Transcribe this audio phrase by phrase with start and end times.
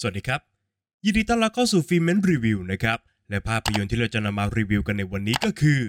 [0.00, 0.40] สวัสดีครับ
[1.04, 2.98] ยินดีต้อนรับเข้าสู่ฟิล์มเมนรีวิวนะครับ
[3.30, 5.80] และภาพยนตร์ที่เราจะนำมารีวิวกันในวันนี้ก็คือ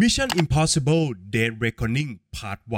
[0.00, 2.70] Mission Impossible Dead Reckoning Part 1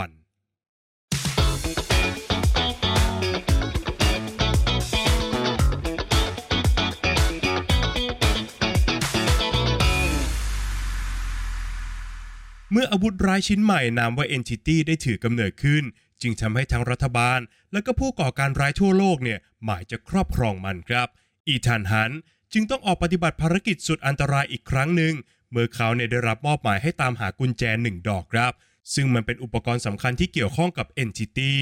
[12.70, 15.84] เมื่ออาวุธร้ายชิ้นใหม่นามว่า Entity ได้ถือกำเนิดขึ้น
[16.22, 17.40] จึงทำให้ทั้งรัฐบาล
[17.72, 21.08] และก็ผู้ก่อการร้ายทั่วโลกเนี่ยหมายจะครอบครองมันครับ
[21.48, 22.12] อีธานฮัน
[22.52, 25.14] จึงต้องออกปฏิบัติภารกิจสุดอันตรายอีกครั้งหนึ่ง
[25.50, 28.52] เมื่อเขาเนี่ยได้รับมอบหมายให้ตามหากุญแจหนึ่งดอกครับ
[28.94, 31.52] ซึ่งมันเป็นอุปกรณ์สำคัญที่เกี่ยวข้องกับ Entity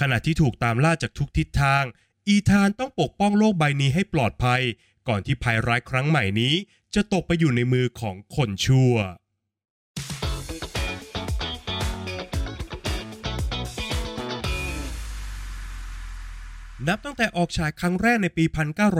[0.00, 1.84] ขณะที่ถูกตามล่าจากทุกทิศทาง
[2.28, 4.60] อีธานต้องปกป้องโลกใบนี้ให้ปลอดภัย
[5.08, 6.54] ก่อนที่ภัยร้ายครั้งใหม่นี้
[6.94, 8.94] จะตกไปอยู่ในมือของคนชั่ว
[16.88, 18.44] นับตั้งแต่ออกฉายครั้งแรกในปี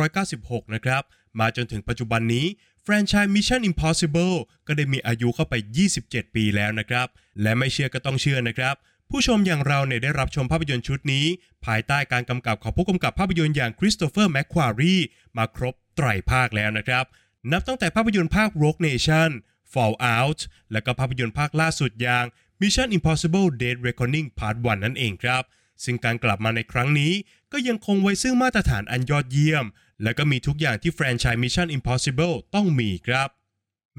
[0.08, 1.02] 1996 นะครับ
[1.40, 2.46] มาจนถึงปัจจุบันนี้
[2.82, 5.54] แฟรนไชส์ Mission Impossible ก็ได้มีอายุเข้าไป
[5.94, 7.06] 27 ปีแล้วนะครับ
[7.42, 8.74] และไม่เชื่อก็ต้องเชื่อนะครับ
[9.10, 11.26] ผู้ชมอย่างเราเนี่ยได้รับชมภาพยนตร์ชุดนี้
[11.66, 14.96] ภายใต้การกำกับของผู้กำกับภาพยนตร์อย่างคริสโตเฟอร์แมคควารี
[15.36, 17.04] มาครบไตรภาคแล้วนะครับ
[17.52, 19.30] นับตั้งแต่ภาพยนตร์ภาค Rogue Nation
[19.72, 20.40] Fallout
[20.72, 22.24] และก็ภาพยนตร์ภาคล่าสุดอย่าง
[22.60, 25.42] Mission Impossible Dead Reckoning Part 1 นั่นเองครับ
[25.84, 27.12] ซึ่งการกลับมาในครั้งนี้
[27.52, 29.64] ก็ยังคงไว้ซึ่งมาตรฐานอันยอดเยี่ยม
[30.02, 33.28] และก็มีทุกอย่างที่แฟรนไชส์ Mission Impossible ต้องมีครับ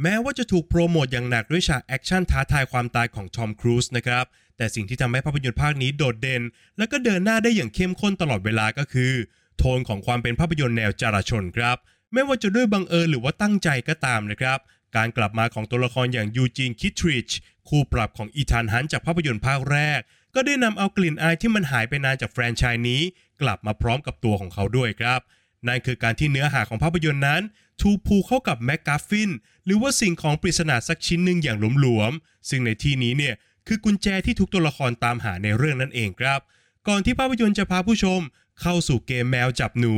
[0.01, 4.25] แม้ว่าจะถูกโปรโมทอย่างหนักด้วยฉากแอคชั่นท้าทายความตายของ Tom Cruise นะครับ
[4.57, 6.43] แต่สิ่งที่ทำให้ภาพยนตร์ภาคนี้โดดเด่น
[6.77, 9.13] และก็เดินหน้าได้อย่างเข้มข้นตลอดเวลาก็คือ
[9.57, 11.77] โทนของความเป็นภาพยนตร์แนวจารชนครับ
[12.13, 14.59] ไม่ว่าจะด้วยบังเอิญหรือว่าตั้งใจก็ตามนะครับ
[14.95, 17.29] การกลับมาของตัวละครอย่าง Eugene Kittridge
[17.67, 20.01] คู่ปรับของ Ethan Hunt จากภาพยนตร์ภาคแรก
[20.35, 23.01] ก็ได้นำเอากลิ่นอายที่มันหายไปนานจากแฟรนไชส์นี้
[23.41, 25.19] กลับมาพร้อมกับตัวของเขาด้วยครับ
[25.67, 27.41] นั่นคือการที่เนื้อหาของภาพยนตร์นั้น
[27.81, 29.29] ถูกผูกเข้ากับ MacGuffin
[29.65, 33.35] หรือว่าสิ่งของปริศนาสักชิ้นหนึ่งอย่างหลวมๆซึ่งในที่นี้เนี่ย
[33.67, 36.39] คือกุญแจที่ทุกตัวละครตามหาในเรื่องนั่นเองครับ
[36.87, 38.19] ก่อนที่ภาพยนตร์จะพาผู้ชม
[38.61, 39.95] เข้าสู่เกมแมวจับหนู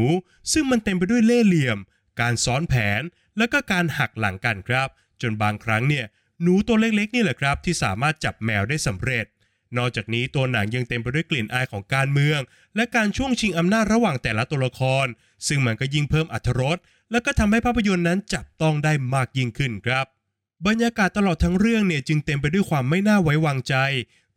[0.52, 1.78] ซึ่งมันเต็มไปด้วยเล่ห์เหลี่ยม
[2.20, 3.02] การซ้อนแผนน
[3.38, 4.88] และก็การหักหลังกันครับ
[5.22, 6.06] จนบางครั้งเนี่ย
[6.42, 9.26] หนูตัวเล็กๆนี่แหละครับ ที่สามารถจับแมวได้สำเร็จ
[9.78, 12.40] นอกจากนี้ตัวหนังยังเต็มไปด้วยกลิ่นอายของการเมือง
[12.76, 15.06] และการช่วงชิงอำนาจระหว่างแต่ละตัวละคร
[15.48, 16.78] ซึ่งมันก็ยิ่งเพิ่มอรรถรส
[17.12, 20.06] และก็ทำให้ภาพยนตร์นั้นจับต้องได้มากยิ่งขึ้นครับ
[20.68, 23.76] บรรยากาศตลอดทั้งเรื่องเนี่ยจึงเต็มไปด้วยความไม่น่าไว้วางใจ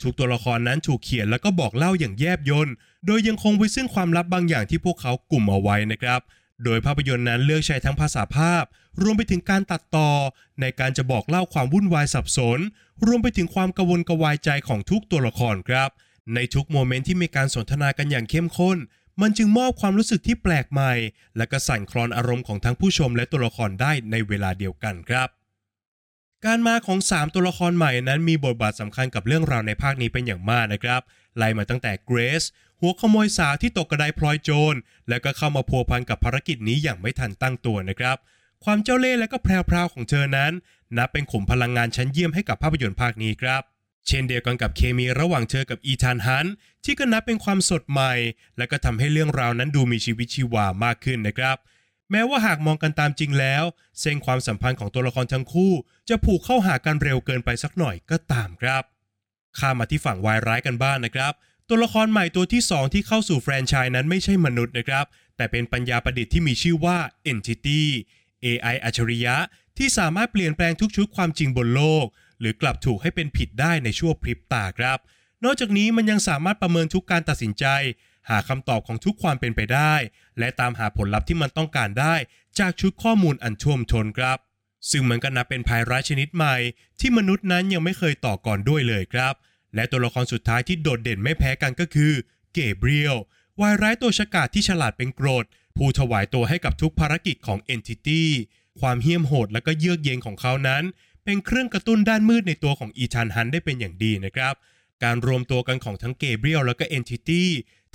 [0.03, 2.69] ทุกตัวละครนั้นถูกเขียนแล้วก็บอกเล่าอย่างแยบยล
[3.07, 6.21] โดยยังคงไว้ซึ่งความลับบางอย่างที่พวกเขากลุ่มเอาไว้นะครับ
[6.65, 8.65] โดยภาพยนตร์นั้นเลือกใช้ทั้งภาษาภาพ
[9.03, 10.11] รวมไปถึงการตัดต่อ
[10.61, 12.59] ในการจะบอกเล่าความวุ่นวายสับสน
[13.07, 15.91] รวมไปถึงความกระวนกวายใจของทุกตัวละครครับ
[16.35, 18.79] ในทุกโมเมนต์ที่มีการสนทนากันอย่างเข้มข้น
[19.21, 20.93] มันจึงมอบความรู้สึกที่แปลกใหม่
[21.37, 25.29] และก็สั่นคลอนอารมณ์ของทั้งผู้ชมและตัวละครได้ในเวลาเดียวกันครับ
[26.47, 31.01] การมาของ 3 ตัวละครใหม่นั้นมีบทบาทสำคัญกับเรื่องราวในภาคนี้เป็นอย่างมากนะครับ
[31.37, 32.45] ไล่มาตั้งแต่เกรซ
[32.81, 34.75] หัวขโมยสาวที่ตกกระไดพลอยโจร
[35.09, 38.17] แล้วก็เข้ามาพัวพันกับภารกิจนี้อย่างไม่ทันตั้งตัวนะครับ
[38.65, 40.53] ความเจ้าเล่ห์และก็แพรวๆของเธอนั้น
[40.97, 43.63] นับเป็นขุมพลังงานชั้นเยี่ยมให้กับภาพยนตร์ภาคนี้ครับ
[44.07, 46.47] เช่นเดียวกันกับเคมีระหว่างเธอกับอีธานฮัน
[46.85, 48.15] ที่ก็นับเป็นความสดใหม่
[48.59, 51.57] และก็ทำให้เรื่องราวนั้นดูมีชีวิตชีวามากขึ้นนะครับ
[52.11, 53.65] แม้ว่าหากมองกันตามจริงแล้ว
[54.01, 55.73] เส้นความสัมพันธ์ของตัวละครทั้งคู่
[56.09, 58.83] จะผูกเข้าหากันเร็วเกินไปสักหน่อยก็ตามครับ
[59.59, 61.33] ข้ามมาที่ฝั่งวายร้ายกันบ้างนนะครับ
[61.71, 65.07] ตัวละครใหม่ตัวที่ 2 ที่เข้าสู่แฟรนไชส์นั้นไม่ใช่มนุษย์นะครับ
[65.37, 66.99] แต่เป็นปัญญาประดิษฐ์ที่มีชื่อว่า
[67.31, 67.81] Entity
[68.45, 69.37] AI อัจฉริยะ
[69.79, 72.07] ที่สามารถเปลี่ยนแปลงทุกชุดความจริงบนโลก
[72.41, 74.99] หรือกลับถูกให้เป็นผิดได้ในชั่วพริบตาครับ
[75.45, 77.67] นอกจากนี้มันยังสามารถประเมินทุกการตัดสินใจ
[78.29, 79.95] หาคำตอบของทุกความเป็นไปได้
[80.39, 82.15] และตามหาผลลัพธ์ที่มันต้องการได้
[82.59, 84.39] จากชุดข้อมูลอันท่วมท้นครับ
[84.91, 86.57] ซึ่งมันก็นับเป็นภัยร้ายชนิดใหม่
[87.01, 89.35] ที่มนุษย์นั้นยังไม่เคยต่อก่อนด้วยเลยครับ
[89.77, 92.13] และตัวละครสุดท้ายที่โดดเด่นไม่แพ้กันก็คือ
[92.55, 93.17] เกเบรียล
[93.61, 95.45] วายร้ายตัวฉกาจที่ฉลาดเป็นกรด
[95.77, 98.23] ผู้ถวายตัวให้กับทุกภารกิจของ Entity
[98.81, 100.83] ความเหี้ยมโหดและก็เยือกเย็นของเขานั้น
[101.25, 104.55] เป็นเครื่องกระตุ้นด้านมืดในตัวของอีธานฮันได้เป็นอย่างดีนะครับ
[105.05, 107.43] การรวมตัวกันของทั้งเกเบรียลและก็ Entity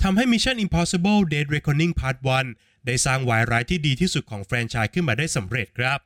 [0.02, 2.16] ทำให้ Mission Impossible Dead Reckoning Part
[2.52, 5.98] 1 ได้สร้างวายร้ายที่ดีที่สุดของแฟรนไชส์ขึ้นมาได้สำเร็จครับ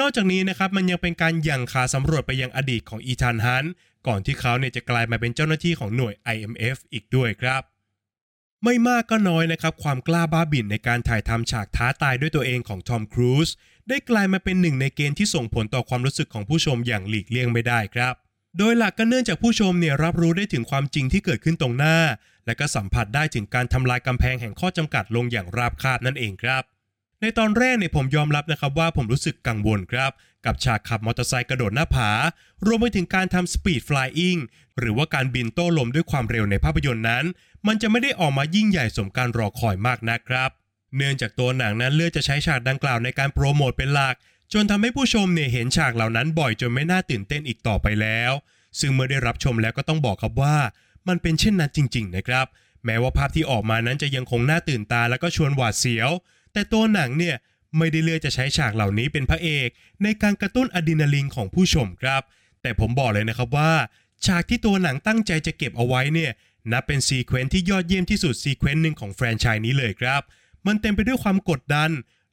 [0.00, 3.64] นอกจากนี้นะครับมันยังเป็นการยั่งขาสำรวจไปยังอดีตของอีธานฮัน
[4.06, 7.62] ก่อนที่เขาเนี่ยจะกลายมาเป็นเจ้าหน้าที่ของหน่วย IMF อีกด้วยครับ
[8.64, 13.48] ไม่มากก็น้อยนะครับ ความกล้าบ้าบิ่นในการถ่ายทำฉากท้าตายด้วยตัวเองของทอมครูซ
[13.88, 18.14] ได้กลายมาเป็นหนึ่งในเกณฑ์ที่ส่งผลต่อความรู้สึกของผู้ชมอย่างหลีกเลี่ยงไม่ได้ครับ
[18.58, 21.98] โดยหลักก็เนื่องจากผู้ชมเนี่ยรับรู้ได้ถึงความจริงที่เกิดขึ้นตรงหน้า
[22.46, 26.62] และก็สัมผัสได้ถึงการทำลายกำแพงแห่งข้อจำกัดลงอย่างราบคาบนั่นเองครับ
[27.24, 30.10] ในตอนแรกเนี่ยผมยอมรับนะครับว่าผมรู้สึกกังวลครับ
[30.46, 32.10] กับฉากขับมอเตอร์ไซค์กระโดดหน้าผา
[32.66, 34.36] รวมไปถึงการทำสปีดฟลายอิง
[34.78, 37.24] หรือว่าการบินโต้ลมด้วยความเร็วในภาพยนตร์นั้น
[37.66, 40.50] มันจะไม่ได้ออกมายิ่งใหญ่สมการรอคอยมากนะครับ
[40.96, 44.14] เนื่องจากตัวหนังนั้นเลือกจะใช้ฉากดังกล่าวในการโปรโมทเป็นหลัก
[44.52, 48.32] จนทำให้ผู้ชมเนี่ยเห็นฉากเหล่านั้นบ่อยจนไม่น่าตื่นเต้นอีกต่อไปแล้ว
[48.80, 50.56] ซึ่งเมื่อได้รับชมแล้วก็ต้องบอกครับว่า
[51.08, 52.46] มันเป็นเช่นนั้นจริง ๆ นะครับ
[52.84, 56.10] แม้ว่าภาพที่ออกมานั้นจะยังคงน่าตื่นตาแล้วก็ชวนหวาดเสียว
[56.52, 57.36] แต่ตัวหนังเนี่ย
[57.78, 59.68] ไม่ได้เลือกจะใช้ฉากเหล่านี้เป็นพระเอก
[60.02, 62.22] ในการกระตุ้นอะดรีนาลีนของผู้ชมครับ
[62.62, 63.72] แต่ผมบอกเลยนะครับว่า
[64.26, 66.32] ฉากที่ตัวหนังตั้งใจจะเก็บเอาไว้เนี่ย
[66.72, 70.22] นับเป็น sequence ที่ยอดเยี่ยมที่สุด sequence หนึ่งของแฟรนไชส์นี้เลยครับ
[70.66, 71.90] มันเต็มไปด้วยความกดดัน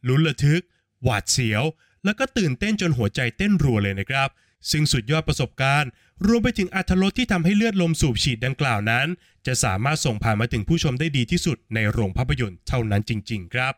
[0.07, 0.63] ลุ้นระทึก
[1.03, 1.63] หวาดเสียว
[2.05, 4.29] แล้วก็ตื่นเต้นจนหัวใจเต้นรัวเลยนะครับ
[4.71, 5.89] ซึ่งสุดยอดประสบการณ์
[6.27, 9.07] รวมไปถึงอัธรสที่ทำให้เลือดลมสูบฉีดดังกล่าวนั้น
[9.47, 13.73] จะสามารถส่งผ่านมาถึงผู้ชมได้ดีที่สุดในโรงภาพยนตร์เท่านั้นจริง ๆ ครับ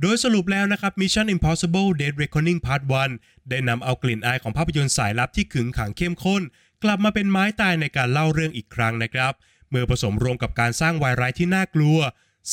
[0.00, 2.82] โดยสรุปแล้วนะครับ Mission Impossible Dead Reckoning Part
[3.16, 6.42] 1 ได้นำเอากลิ่นอายของภาพยนตร์สายลับที่ขึงขังเข้มข้น
[6.82, 9.32] กลับมาเป็นไม้ตายในการเล่าเรื่องอีกครั้งนะครับ
[9.70, 11.98] เมื่อผสมรวมกับการสร้างวายร้ายที่น่ากลัว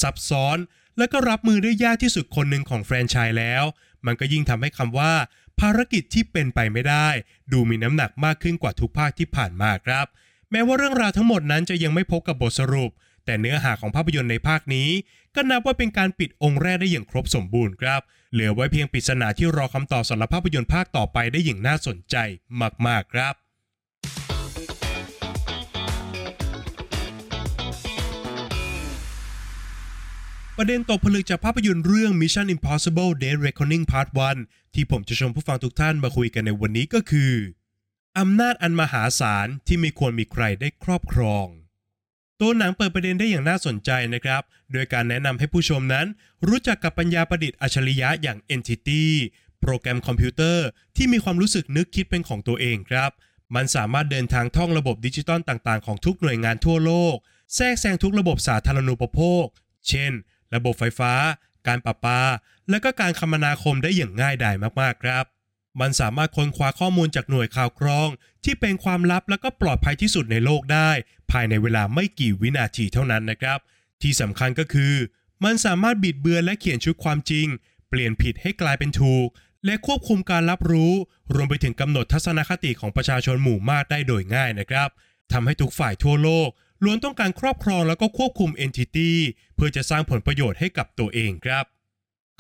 [0.02, 0.58] ซับซ้อน
[0.98, 3.64] และก็รับมือได้ยากที่สุดคนหนึ่งของแฟรนไชส์แล้ว
[4.06, 5.14] มันก็ยิ่งทำให้คำว่า
[5.60, 7.08] ภารกิจที่เป็นไปไม่ได้
[7.52, 10.06] ดูมีน้ำหนักมากขึ้นกว่าทุกภาคที่ผ่านมาครับ
[10.52, 12.92] แม้ว่าเรื่องราวทั้งหมดนั้นจะยังไม่พบกับบทสรุป
[13.30, 14.90] แต่เนื้อหาของภาพยนตร์ในภาคนี้
[15.36, 18.02] ก็นับว่าเป็นการปิดองค์แรกได้อย่างครบสมบูรณ์ครับ
[18.34, 22.16] เหลือไว้เพียงปริศนาที่รอคำตอบสำหรับภาพยนตร์ภาคต่อไปได้อย่างน่าสนใจ
[22.88, 23.34] มากๆครับ
[30.58, 34.08] ประเด็นตกผลึกจากภาพยนตร์เรื่อง Mission Impossible Dead Reckoning Part
[34.44, 37.34] 1 ที่ผมจะชวนผู้ฟังทุกท่านมาคุยกันในวันนี้ก็คือ
[38.20, 41.48] อำนาจอันมหาศาลที่ไม่ควรมีใครได้ครอบครอง
[42.42, 44.42] ตัวหนังเปิดประเด็นได้อย่างน่าสนใจนะครับ
[44.72, 46.08] โดยการแนะนำให้ผู้ชมนั้น
[46.48, 49.04] รู้จักกับปัญญาประดิษฐ์อัจฉริยะอย่าง Entity
[49.62, 50.66] โปรแกรมคอมพิวเตอร์
[50.96, 53.12] ที่มีความรู้สึกนึกคิดเป็นของตัวเองครับ
[53.56, 57.16] มันสามารถเดินทางท่องระบบดิจิตอลต่างๆ ของทุกหน่วยงานทั่วโลก
[57.56, 59.46] แทรกแซงทุกระบบสาธารณูปโภค
[59.88, 60.12] เช่น
[60.56, 61.14] ระบบไฟฟ้า
[61.68, 62.22] การประปา
[62.70, 65.26] และก็การคมนาคมได้อย่างง่ายดายมากๆครับ
[65.82, 68.10] มันสามารถค้นคว้าข้อมูลจากหน่วยข่าวกรอง
[68.44, 70.90] ที่เป็นความลับและก็ปลอดภัยที่สุดในโลกได้
[71.32, 73.60] ภายในเวลาไม่กี่วินาทีเท่านั้นนะครับ
[74.02, 74.94] ที่สำคัญก็คือ
[75.44, 77.48] มันสามารถบิดเบือนและเขียนชุดความจริง
[77.90, 79.28] เปลี่ยนผิดให้กลายเป็นถูก
[79.66, 80.94] และควบคุมการรับรู้
[81.34, 84.90] รวมไปถึงกำหนดทัศนคติของประชาชนหมู่มากได้โดยง่ายนะครับ
[85.32, 86.50] ทำให้ทุกฝ่ายทั่วโลก
[86.84, 89.12] ล้วนต้องการครอบครองแล้วก็ควบคุม Entity
[89.56, 91.66] เพื่อจะสร้างผลประโยชน์ให้กับตัวเองครับ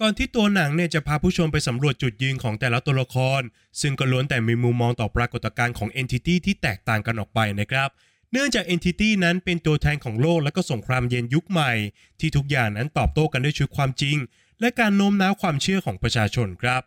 [0.01, 3.41] ก่อนที่ตัวหนังเนี่ยจะพาผู้ชมไปสำรวจจุดยืนของแต่ละตัวละคร
[3.81, 7.89] ซึ่งก็ล้วนแต่มีมุมมองต่อปรากฏการณ์ของ Entity ที่แตกต่างกันออกไปนะครับ
[8.31, 11.71] เนื่องจาก Entity นั้นเป็นตัวแทนของโลกและก็สงครามเย็นยุคใหม่
[12.19, 14.17] ที่ทุกอย่างนั้นตอบโต้กันด้วยชุดความจริง
[14.59, 16.81] และการโน้มน้าวความเชื่อของประชาชนครับ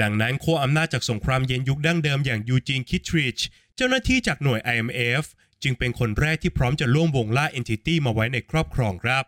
[0.00, 3.38] ดังนั้นขั้วอำนาจจากสงครามเย็นยุคดั้งเดิมอย่างยูจีนคิทริช
[3.76, 5.24] เจ้าหน้าที่จากหน่วย IMF
[5.62, 9.24] จึงเป็นคนแรกที่พร้อมจะร่วมวงล่า Entity มาไว้ในครอบครองครับ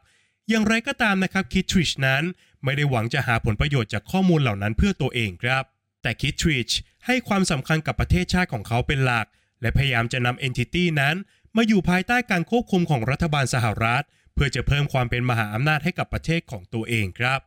[0.48, 2.22] อย่างไรก็ตามนะครับคิทริชนั้น
[2.64, 5.64] ไม่ได้หวังจะหาผลประโยชน์จากข้อมูลเหล่านั้นเพื่อตัวเองครับ
[6.02, 6.70] แต่คิทริช
[7.06, 9.26] ให้ความสำคัญกับประเทศชาติของเขาเป็นหลัก
[9.60, 11.16] และพยายามจะนำ Entity นั้น
[11.56, 14.04] มาอยู่ภายใต้การควบคุมของรัฐบาลสหรัฐ
[14.34, 17.40] เพื่อจะเพิ่มความเป็นมหาอำนาจให้กับประเทศของตัวเองครับ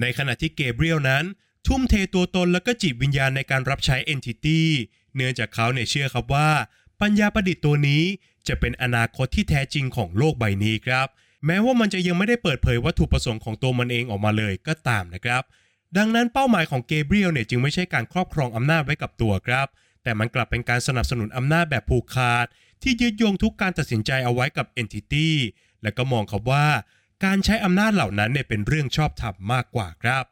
[0.00, 1.24] ในขณะที่เกเบรียลนั้น
[1.66, 4.60] ทุ่มเทตัวตนและก็จิตวิญญาณในการรับใช้ Entity
[5.14, 6.50] เนื่องจากเขาเนี่ยเชื่อครับว่า
[7.00, 8.02] ปัญญาประดิษฐ์ตัวนี้
[8.48, 11.08] จะเป็นอนาคตที่แท้จริงของโลกใบนี้ครับ
[11.46, 15.42] แม้ว่ามันจะยังไม่ได้เปิดเผยวัตถุประสงค์ของตัวมันเองออกมาเลยก็ตามนะครับ
[15.96, 19.66] ดังนั้นเป้าหมายของเกเบรียลเนี่ยจึงไม่ใช่การครอบครองอำนาจไว้กับตัวครับ
[20.02, 22.46] แต่มันกลับเป็นการสนับสนุนอำนาจแบบผูกขาด
[22.82, 25.28] ที่ยึดโยงทุกการตัดสินใจเอาไว้กับ Entity
[25.82, 26.66] และก็มองครับว่า
[27.24, 30.24] การใช้อำนาจเหล่านั้นเนี่ยเป็นเรื่องชอบธรรมมากกว่าครับ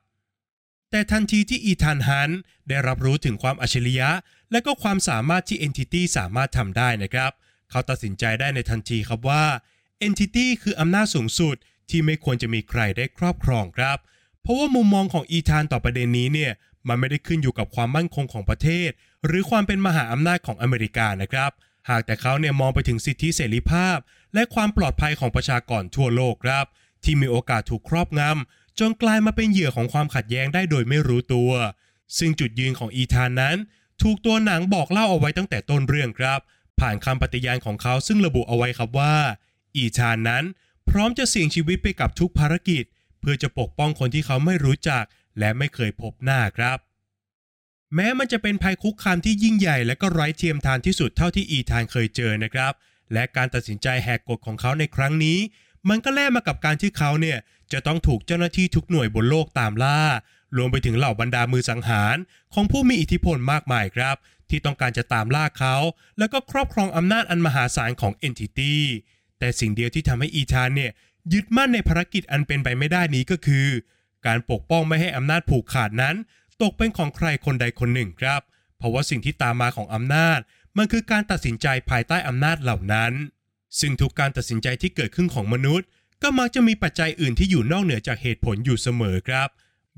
[0.90, 2.30] แต่ทันทีที่อีธานฮัน
[2.68, 4.10] ได้รับรู้ถึงความอัจฉริยะ
[4.50, 7.32] และก็ความสามารถที่ Entity สามารถทำได้นะครับ
[7.70, 9.44] เขาตัดสินใจได้ในทันทีครับว่า
[10.06, 11.56] Entity คืออำนาจสูงสุด
[11.90, 13.98] ที่ไม่ควรจะมีใครได้ครอบครองครับ
[14.42, 16.52] เพราะว่ามุมมองของอีธานต่อประเด็นนี้เนี่ย
[16.88, 18.90] มันไม่ได้ขึ้นอยู่กับความมั่นคงของประเทศ
[19.26, 21.50] หรือความเป็นมหาอำนาจของอเมริกานะครับ
[21.88, 23.96] หากแต่เขาเนี่ยมองไปถึงสิทธิเสรีภาพ
[24.34, 26.66] และความปลอดภัยของประชากรทั่วโลกครับ
[27.04, 31.50] ที่มีโอกาสถูกครอบงำจนกลายมาเป็นเหยื่อของความขัดแย้งได้โดยไม่รู้ตัว
[32.18, 33.56] ซึ่งจุดยืนของอีธานนั้น
[34.02, 36.40] ถูกตัวหนังบอกเล่าเอาไว้ตั้งแต่ต้นเรื่องครับ
[36.80, 39.14] ผ่านคำปฏิญาณของเขาซึ่งระบุเอาไว้ครับว่า
[39.78, 40.44] อีธานนั้น
[40.90, 42.84] พร้อมจะเสี่ยงชีวิตไปกับทุกภารกิจ
[43.20, 45.04] เพื่อจะปกป้องคนที่เขาไม่รู้จัก
[45.38, 46.78] และไม่เคยพบหน้าครับ
[47.94, 52.72] แม้มันจะเป็นภัยคุกคามที่ยิ่งใหญ่และก็ไร้เทียมทานที่สุดเท่าที่อีธานเคยเจอนะครับ
[53.12, 55.38] และการตัดสินใจแหกกฎของเขาในครั้งนี้
[55.88, 57.38] มันก็แลกมากับการที่เขาเนี่ย
[57.72, 60.00] จะต้องถูกเจ้าหน้าที่ทุกหน่วยบนโลกตามล่า
[60.56, 62.16] รวมไปถึงเหล่าบรรดามือสังหาร
[62.54, 64.16] ของผู้มีอิทธิพลมากมายครับ
[64.50, 65.76] ที่ต้องการจะตามล่าเขา
[66.18, 68.74] แล้วก็ครอบครองอำนาจอันมหาศาลของ Entity
[69.38, 70.92] แต่สิ่งเดียวที่ทำให้อีธานเนี่ย
[71.32, 73.66] ยึดมั่นในภารกิจอันเป็นไปไม่ได้นี้ก็คือ
[74.26, 76.16] การปกป้องไม่ให้อำนาจผูกขาดนั้น
[76.62, 78.40] ตกเป็นของใครคนใดคนหนึ่งครับ
[78.78, 80.40] เพราะว่าสิ่งที่ตามมาของอำนาจ
[80.76, 83.12] มันคือการตัดสินใจภายใต้อำนาจเหล่านั้น
[83.80, 85.86] ซึ่งทุกการตัดสินใจที่เกิดขึ้นของมนุษย์
[86.22, 89.48] ก็มักจะมีปัจจัยอื่นที่อยู่นอกเหนือจากเหตุผลอยู่เสมอครับ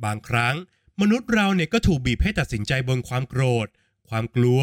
[0.05, 0.55] บางครั้ง
[1.01, 3.69] มนุษย์เราเนี่ยก็ถูกบีบให้ตัดสินใจบนความโกรธ
[4.09, 4.63] ความกลัว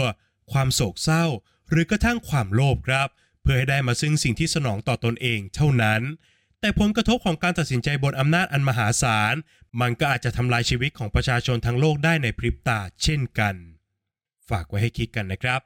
[0.52, 1.26] ความโศกเศร้า
[1.70, 3.08] หรือกระทั่งความโลภครับ
[3.50, 6.02] พื่อให้ได้มาซึ่งสิ่งที่สนองต่อตนเองเท่านั้น
[6.60, 9.36] แต่ผลกระทบของการตัดสินใจบนอำนาจอันมหาศาล
[9.82, 13.56] มันก็อาจจะทำลายชีวิตของประชาชนทั้งโลกได้ในพริบตาเช่นกัน
[14.50, 15.62] ฝากไว้ให้คิดกันนะครับ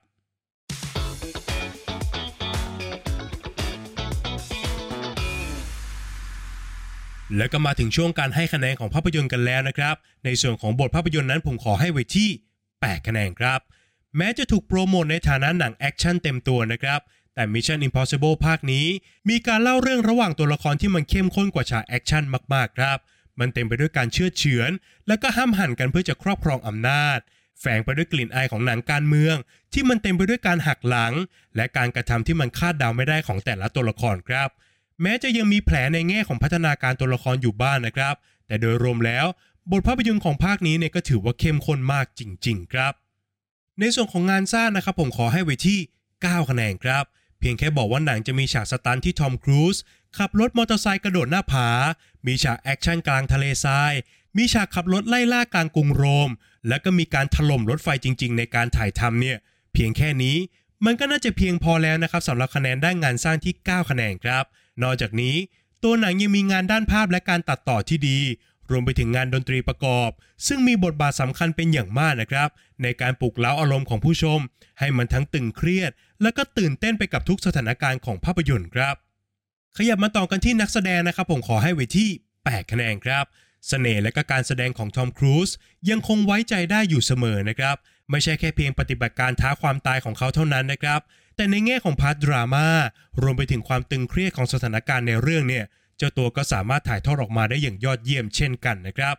[7.38, 9.96] แล้วก็มาถึงช่วงการให้คะแนนของภาพยนตร์กันแล้วนะครับ
[10.26, 12.30] ในส่วนของบทภาพยนตร์นั้นผมขอให้ไว้ที่
[12.68, 13.60] 8 คะแนนครับ
[14.18, 17.00] แม้จะถูกโปรโมทในฐานะหนังแอคชั่นเต็มตัวนะครับ
[17.36, 18.86] แต่ Mission Impossible ภาคนี้
[19.30, 22.24] มีการเล่าเรื่องระหว่างตัวละครที่มันเข้มข้นกว่าฉากแอคชั่น
[22.54, 22.98] มากๆครับ
[23.40, 24.72] มันเต็มไปด้วยการเชือดเฉือน
[25.08, 27.20] และก็ห้ำหั่นกันเพื่อจะครอบครองอำนาจ
[27.60, 29.36] แฝงไปด้วยกลิ่นอายของหนังการเมือง
[29.74, 31.14] ที่มันเต็มไปด้วยการหักหลัง
[31.56, 34.50] และการกระทำที่มันคาดเดาไม่ได้ของแต่ละตัวละครครับ
[35.02, 38.16] แม้จะยังมีแผลในแง่ของพัฒนาการตัวละครอยู่บ้างนะครับ
[38.48, 39.26] แต่โดยรวมแล้ว
[39.72, 42.94] บทภาพยนตร์ของภาคนี้เนี่ยก็ถือว่าเข้มข้นมากจริง ๆ ครับ
[43.80, 45.80] ในส่วนของงานสร้างนะครับผมขอให้ไว้ที่
[46.16, 47.04] 9 คะแนนครับ
[47.42, 49.78] เพียงแค่บอกว่าหนังจะมีฉากสตันที่ทอมครูซ
[50.18, 51.70] ขับรถมอเตอร์ไซค์กระโดดหน้าผา
[52.26, 53.94] มีฉากแอคชั่นกลางทะเลทราย
[54.38, 56.30] มีฉากขับรถไล่ล่ากลางกรุงโรม
[56.68, 59.38] แล้วก็มีการถล่มรถไฟจริง ๆ ในการถ่ายทำเนี่ย
[59.74, 60.38] เพียงแค่นี้
[60.86, 64.44] มันก็น่าจะเพียงพอแล้วนะครับสำหรับคะแนนด้านงานสร้างที่ 9 คะแนนครับ
[64.84, 65.36] นอกจากนี้
[65.84, 68.20] ตัวหนังยังมีงานด้านภาพและการตัดต่อที่ดี
[68.72, 70.10] รวมไปถึงงานดนตรีประกอบ
[70.48, 72.50] ซึ่งมีบทบาทสำคัญเป็นอย่างมากนะครับ
[72.84, 74.40] ในการปลุกเร้าอารมณ์ของผู้ชม
[74.80, 78.96] ให้มันทั้งตึงเครียด และก็ตื่นเต้นไปกับทุกสถานการณ์ของภาพยนตร์ครับ
[79.78, 82.10] ขยับมาต่อกันที่นักแสดงนะครับ ผมขอให้ไว้ที่
[82.42, 83.26] 8 คะแนนครับ
[83.68, 85.50] เสน่ห์และก็การแสดงของทอมครูซ
[85.90, 87.76] ยังคงไว้ใจได้อยู่เสมอนะครับ
[88.10, 91.02] ไม่ใช่แค่เพียงปฏิบัติการท้าความตายของเขาเท่านั้นนะครับ
[91.36, 92.68] แต่ในแง่ของ part ดราม่า
[93.22, 95.66] รวมไปถึงความตึงเครียดของสถานการณ์ในเรื่องเนี่ย
[96.02, 99.16] เจ้าตัวก็สามารถถ่ายทอดออกมาได้อย่างยอดเยี่ยมเช่นกันนะครับ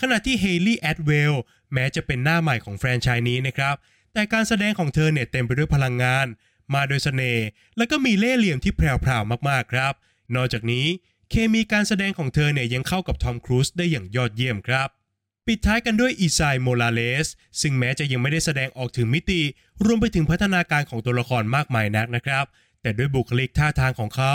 [0.00, 1.34] ขณะที่เฮลี่แอดเวล
[1.72, 3.74] แม้จะเป็นหน้าใหม่ของแฟรนไชส์นี้นะครับ
[4.12, 6.26] แต่การแสดงของเธอเนี่ยเต็มไปด้วยพลังงาน
[6.74, 7.46] มากด้วยเสน่ห์
[7.76, 9.92] และก็มีเล่ห์เหลี่ยมที่แพรวพราวมากๆครับ
[10.34, 10.86] นอกจากนี้
[11.30, 14.88] เคมีการแสดงของเธอเนี่ยยังเข้ากับทอมครูซได้อย่างยอดเยี่ยมครับ
[15.46, 17.28] ปิดท้ายกันด้วยอีไซโมราเลส
[17.60, 19.40] ซึ่งแม้จะยังไม่ได้แสดงออกถึงมิติ
[19.84, 22.44] รวมไปถึงพัฒนาการของตัวละครมากมายนักนะครับ
[22.82, 24.34] แต่ด้วยบุคลิกท่าทางของเขา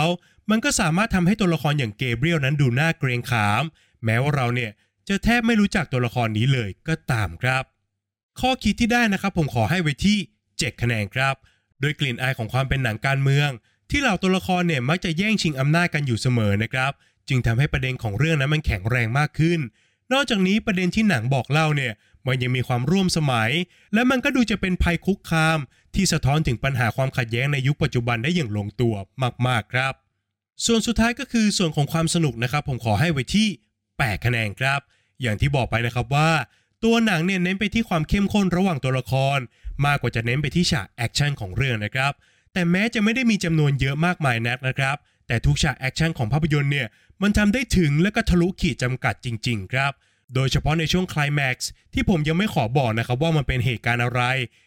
[0.50, 3.62] มันก็สามารถทำให้ตัวละครอย่างเกเบรียลนั้นดูน่าเกรงขาม
[4.04, 4.70] แม้ว่าเราเนี่ย
[5.08, 7.64] จะแทบไม่รู้จักตัวละครนี้เลยก็ตามครับ
[8.40, 11.34] ข้อคิดที่ได้นะครับผมขอให้ไว้ที่ 7 คะแนนครับ
[11.80, 13.50] โดยกลิ่นอายของความเป็นหนังการเมือง
[13.90, 16.92] ที่เหล่าตัวละครเนี่ยมักจะแย่งชิงอำนาจกันอยู่เสมอนะครับ
[17.28, 19.60] จึงทำให้ประเด็นของเรื่องนั้นมันแข็งแรงมากขึ้น
[20.12, 21.92] นอกจากนี้ประเด็นที่หนังบอกเล่าเนี่ย
[22.26, 23.50] มันยังมีความร่วมสมัย
[23.94, 25.58] และมันก็ดูจะเป็นภัยคุกคาม
[25.94, 28.94] ที่สะท้อนถึงปัญหาความขัดแย้งในยุคปัจจุบันได้อย่างลงตัว
[29.46, 29.94] มากๆครับ
[30.66, 33.48] ส่วนสุดท้ายก็คือส่วนของความสนุกนะครับ ผมขอให้ไว้ที่
[33.86, 34.80] 8คะแนนครับ
[35.22, 36.30] อย่างที่บอกไปนะครับว่า
[36.84, 39.38] ตัวหนังเนี่ยเน้นไปที่ความเข้มข้นระหว่างตัวละคร
[39.86, 42.12] มากกว่าจะเน้นไปที่ฉากแอคชั่นของเรื่องนะครับ
[42.52, 44.96] แต่แม้จะไม่ได้มีจำนวนเยอะมากมายนักนะครับ
[45.28, 46.86] แต่ทุกฉากแอคชั่นของภาพยนตร์เนี่ย
[47.22, 49.92] มันทำได้ถึงและก็ทะลุขีดจำกัดจริง ๆ ครับ
[50.34, 54.22] โดยเฉพาะในช่วงไคลแม็กซ์ที่ผมยังไม่ขอบอกนะครับว่ามันเป็นเหตุการณ์อะไร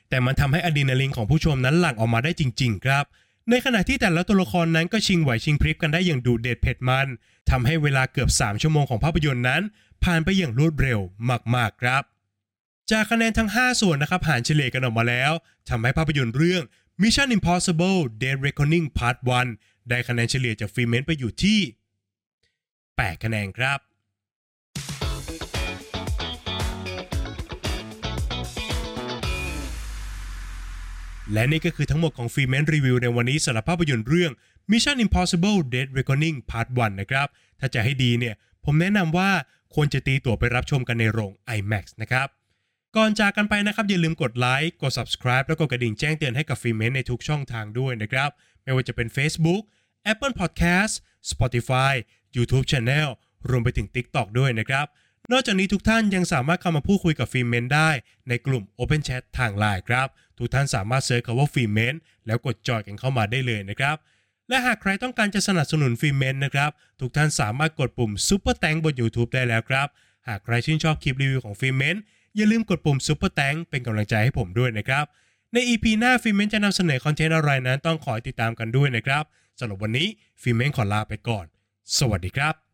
[0.10, 3.06] แต่มันทำให้อะดรีนาลินของผู้ชมนั้นหลั่งออกมาได้จริง ๆ ครับ
[3.50, 7.08] ในขณะที่แต่ละตัวละครนั้นก็ชิงไหวชิงพริบกันได้อย่างดูเด็ดเผ็ดมัน
[7.50, 9.62] ทำให้เวลาเกือบ 3 ชั่วโมงของภาพยนตร์นั้น
[10.04, 11.00] ผ่านไปอย่างรวดเร็ว
[11.56, 12.04] มากๆครับ
[12.92, 15.32] จากคะแนนทั้ง 5 ส่วนนะครับหารเฉลี่ยกันออกมาแล้ว
[15.70, 16.64] ทำให้ภาพยนตร์เรื่อง
[17.02, 19.18] Mission Impossible Dead Reckoning Part
[19.54, 21.60] 1 ได้คะแนนเฉลี่ยจากฟรีเมนต์ไปอยู่ที่
[22.42, 23.80] 8 คะแนนครับ
[31.34, 34.32] และนี่ก็คือทั้งหมดของ Filmment รีวิวในวันนี้สำหรับภาพยนตร์เรื่อง
[34.72, 37.28] Mission Impossible Dead Reckoning Part 1 นะครับ
[37.60, 38.36] ถ้าจะให้ดีเนี่ย
[38.66, 39.30] ผมแนะนำว่า
[39.76, 42.28] ควรจะตีตั๋วไปรับชมกันในโรง IMAX นะครับ
[42.96, 48.30] ก่อนจากกันไปนะครับ อย่าลืมกดไลค์กด subscribe แล้วก็กระดิ่งแจ้งเตือนให้กับ Filmment ในทุกช่องทางด้วยนะครับ
[48.64, 49.62] ไม่ว่าจะเป็น Facebook
[50.12, 50.94] Apple Podcast
[51.32, 51.94] Spotify
[52.36, 53.08] YouTube Channel
[53.50, 54.86] รวมไปถึง TikTok ด้วยนะครับ
[55.32, 57.90] นอกจากนี้ทุกท่านยังสามารถเข้ามาพูดคุยกับ Filmment ได้
[58.30, 61.94] ในกลุ่ม Open Chat ทางไลน์ครับ ทุกท่านสามารถ search คำว่า Filmment
[62.28, 63.96] แล้วกด join กันเข้ามาได้เลยนะครับ
[64.50, 69.88] และหากใครต้องการจะสนับสนุน Filmment นะครับ ทุกท่านสามารถกดปุ่ม Super Thanks บน YouTube ได้แล้วครับ
[70.28, 71.96] หากใครชื่นชอบคลิปรีวิวของ Filmment
[72.36, 75.06] อย่าลืมกดปุ่ม Super Thank เป็นกำลังใจให้ผมด้วยนะครับ
[75.54, 79.24] ใน EP หน้า Filmment จะนำเสนอคอนเทนต์อะไรนั้นต้องขอติดตามกันด้วยนะครับ
[79.60, 80.08] สำหรับวันนี้
[80.42, 81.46] Filmment ขอลาไปก่อน
[81.98, 82.71] สวัสดีครับ